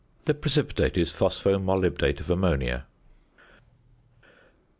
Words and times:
The 0.25 0.33
precipitate 0.33 0.97
is 0.97 1.11
phospho 1.11 1.59
molybdate 1.63 2.19
of 2.21 2.29
ammonia. 2.31 2.87